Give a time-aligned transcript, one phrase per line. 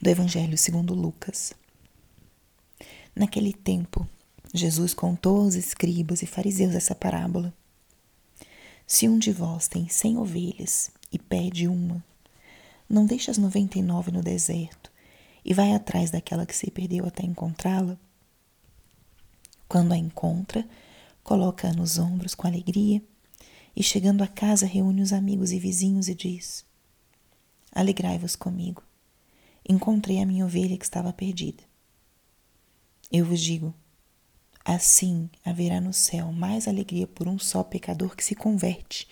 [0.00, 1.54] do Evangelho segundo Lucas.
[3.14, 4.06] Naquele tempo,
[4.52, 7.52] Jesus contou aos escribas e fariseus essa parábola.
[8.86, 12.04] Se um de vós tem cem ovelhas e perde uma,
[12.88, 14.92] não deixa as noventa e nove no deserto
[15.44, 17.98] e vai atrás daquela que se perdeu até encontrá-la?
[19.66, 20.64] Quando a encontra,
[21.24, 23.02] coloca-a nos ombros com alegria
[23.74, 26.64] e, chegando a casa, reúne os amigos e vizinhos e diz:
[27.72, 28.85] Alegrai-vos comigo
[29.68, 31.62] encontrei a minha ovelha que estava perdida.
[33.10, 33.74] Eu vos digo:
[34.64, 39.08] assim haverá no céu mais alegria por um só pecador que se converte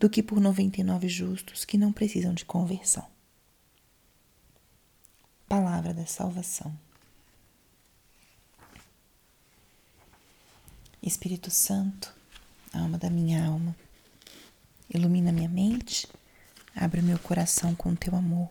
[0.00, 3.06] do que por noventa e nove justos que não precisam de conversão.
[5.46, 6.76] Palavra da salvação.
[11.02, 12.14] Espírito Santo,
[12.72, 13.76] alma da minha alma,
[14.92, 16.08] ilumina minha mente,
[16.74, 18.50] abre meu coração com teu amor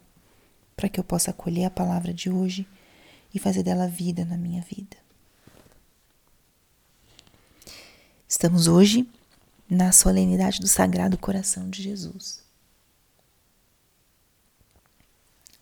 [0.76, 2.68] para que eu possa acolher a palavra de hoje
[3.34, 4.98] e fazer dela vida na minha vida.
[8.28, 9.08] Estamos hoje
[9.70, 12.42] na solenidade do Sagrado Coração de Jesus.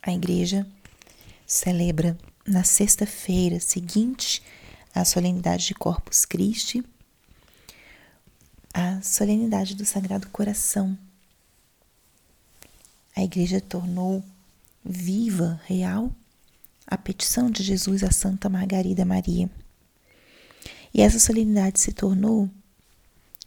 [0.01, 0.65] A igreja
[1.45, 2.17] celebra
[2.47, 4.41] na sexta-feira seguinte
[4.95, 6.83] à solenidade de Corpus Christi
[8.73, 10.97] a solenidade do Sagrado Coração.
[13.15, 14.23] A igreja tornou
[14.83, 16.13] viva, real,
[16.85, 19.49] a petição de Jesus a Santa Margarida Maria.
[20.93, 22.49] E essa solenidade se tornou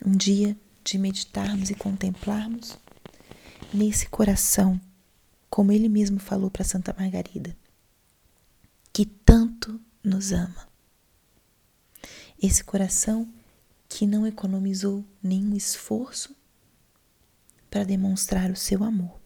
[0.05, 2.79] um dia de meditarmos e contemplarmos
[3.73, 4.81] nesse coração,
[5.51, 7.57] como ele mesmo falou para Santa Margarida,
[8.93, 10.69] que tanto nos ama.
[12.41, 13.29] Esse coração
[13.89, 16.35] que não economizou nenhum esforço
[17.71, 19.24] para demonstrar o seu amor.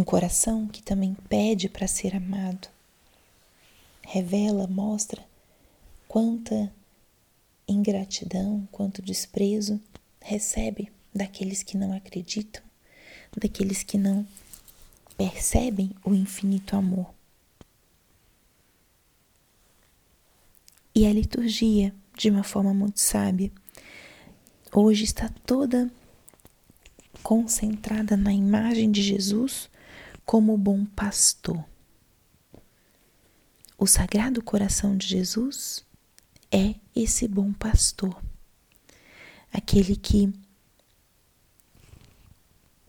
[0.00, 2.68] Um coração que também pede para ser amado.
[4.00, 5.22] Revela, mostra
[6.08, 6.72] quanta
[7.68, 9.78] ingratidão, quanto desprezo
[10.18, 12.62] recebe daqueles que não acreditam,
[13.36, 14.26] daqueles que não
[15.18, 17.12] percebem o infinito amor.
[20.94, 23.52] E a liturgia, de uma forma muito sábia,
[24.72, 25.92] hoje está toda
[27.22, 29.68] concentrada na imagem de Jesus
[30.30, 31.64] como bom pastor.
[33.76, 35.84] O Sagrado Coração de Jesus
[36.52, 38.16] é esse bom pastor,
[39.52, 40.32] aquele que,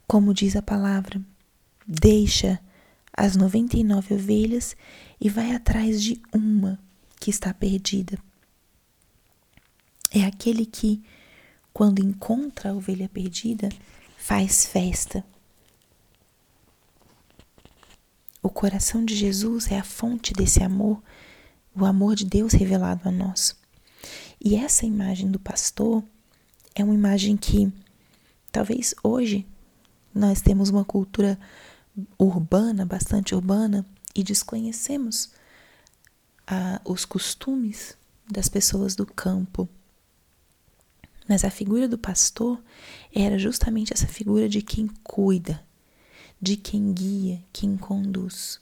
[0.08, 1.20] como diz a palavra,
[1.88, 2.60] deixa
[3.12, 4.78] as 99 ovelhas
[5.20, 6.80] e vai atrás de uma
[7.20, 8.20] que está perdida.
[10.12, 11.02] É aquele que,
[11.74, 13.70] quando encontra a ovelha perdida,
[14.16, 15.26] faz festa
[18.41, 21.02] o coração de Jesus é a fonte desse amor,
[21.76, 23.56] o amor de Deus revelado a nós.
[24.44, 26.04] E essa imagem do pastor
[26.74, 27.72] é uma imagem que
[28.52, 29.46] talvez hoje
[30.14, 31.40] nós temos uma cultura
[32.18, 33.86] urbana, bastante urbana,
[34.16, 35.32] e desconhecemos
[36.48, 37.96] ah, os costumes
[38.30, 39.70] das pessoas do campo.
[41.28, 42.62] Mas a figura do pastor
[43.14, 45.64] era justamente essa figura de quem cuida,
[46.42, 48.60] de quem guia, quem conduz.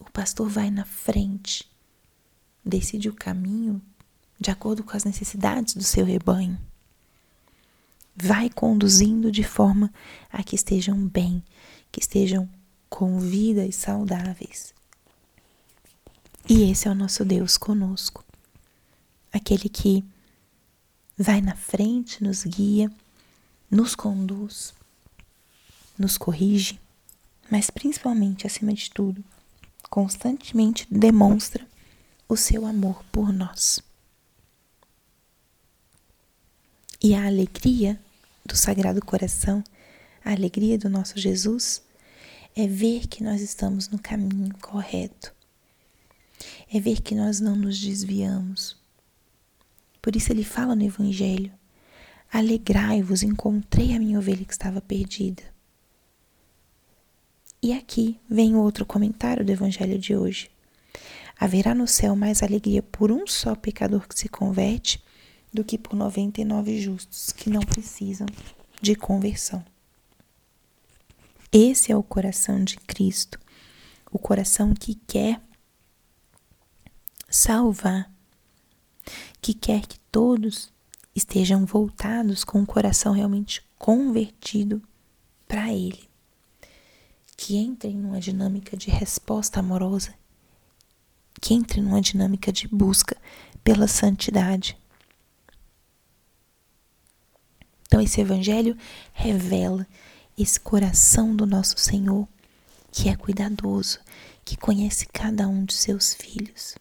[0.00, 1.68] O pastor vai na frente,
[2.64, 3.82] decide o caminho
[4.40, 6.58] de acordo com as necessidades do seu rebanho.
[8.16, 9.92] Vai conduzindo de forma
[10.30, 11.42] a que estejam bem,
[11.92, 12.48] que estejam
[12.88, 14.72] com vida e saudáveis.
[16.48, 18.24] E esse é o nosso Deus conosco,
[19.30, 20.02] aquele que
[21.16, 22.90] vai na frente, nos guia,
[23.70, 24.77] nos conduz
[25.98, 26.78] nos corrige,
[27.50, 29.24] mas principalmente, acima de tudo,
[29.90, 31.66] constantemente demonstra
[32.28, 33.82] o seu amor por nós.
[37.02, 37.98] E a alegria
[38.44, 39.62] do Sagrado Coração,
[40.24, 41.82] a alegria do nosso Jesus,
[42.54, 45.32] é ver que nós estamos no caminho correto,
[46.72, 48.76] é ver que nós não nos desviamos.
[50.02, 51.52] Por isso ele fala no Evangelho:
[52.32, 55.42] Alegrai-vos, encontrei a minha ovelha que estava perdida.
[57.60, 60.48] E aqui vem outro comentário do Evangelho de hoje.
[61.38, 65.02] Haverá no céu mais alegria por um só pecador que se converte
[65.52, 68.26] do que por 99 justos que não precisam
[68.80, 69.64] de conversão.
[71.50, 73.40] Esse é o coração de Cristo,
[74.12, 75.40] o coração que quer
[77.28, 78.12] salvar,
[79.40, 80.72] que quer que todos
[81.14, 84.80] estejam voltados com o coração realmente convertido
[85.46, 86.07] para Ele.
[87.38, 90.12] Que entrem numa dinâmica de resposta amorosa,
[91.40, 93.16] que entrem numa dinâmica de busca
[93.62, 94.76] pela santidade.
[97.86, 98.76] Então, esse Evangelho
[99.14, 99.86] revela
[100.36, 102.26] esse coração do nosso Senhor,
[102.90, 104.00] que é cuidadoso,
[104.44, 106.74] que conhece cada um de seus filhos.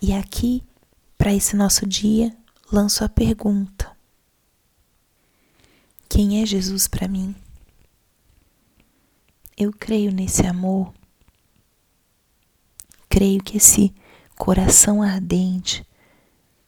[0.00, 0.62] E aqui,
[1.18, 2.32] para esse nosso dia,
[2.70, 3.90] lanço a pergunta:
[6.08, 7.34] Quem é Jesus para mim?
[9.56, 10.92] Eu creio nesse amor.
[13.08, 13.94] Creio que esse
[14.36, 15.86] coração ardente,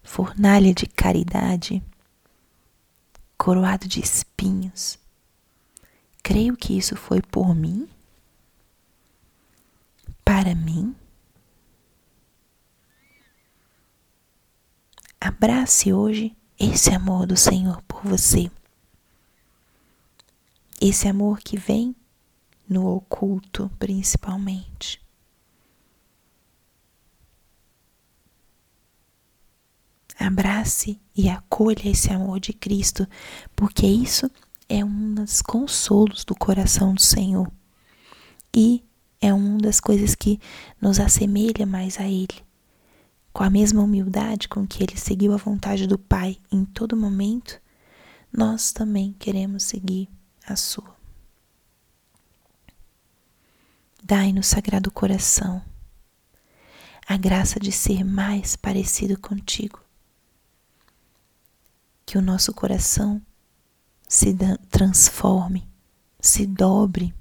[0.02, 1.82] fornalha de caridade,
[3.36, 4.98] coroado de espinhos,
[6.22, 7.88] creio que isso foi por mim?
[10.24, 10.94] Para mim?
[15.20, 18.50] Abrace hoje esse amor do Senhor por você.
[20.80, 21.96] Esse amor que vem
[22.68, 25.00] no oculto, principalmente.
[30.18, 33.06] Abrace e acolha esse amor de Cristo,
[33.54, 34.30] porque isso
[34.68, 37.50] é um dos consolos do coração do Senhor
[38.54, 38.82] e
[39.20, 40.40] é uma das coisas que
[40.80, 42.46] nos assemelha mais a Ele
[43.36, 47.60] com a mesma humildade com que ele seguiu a vontade do Pai em todo momento,
[48.32, 50.08] nós também queremos seguir
[50.48, 50.95] a sua.
[54.08, 55.60] Dai-nos, Sagrado Coração,
[57.08, 59.80] a graça de ser mais parecido contigo.
[62.06, 63.20] Que o nosso coração
[64.06, 64.32] se
[64.70, 65.68] transforme,
[66.20, 67.12] se dobre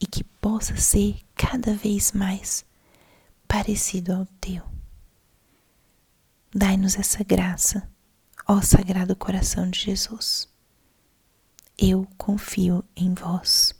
[0.00, 2.64] e que possa ser cada vez mais
[3.46, 4.64] parecido ao teu.
[6.52, 7.88] Dai-nos essa graça,
[8.48, 10.48] ó Sagrado Coração de Jesus.
[11.78, 13.79] Eu confio em vós.